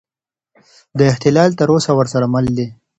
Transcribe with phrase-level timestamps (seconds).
[0.97, 2.67] دا اختلال تر اوسه ورسره مل دی.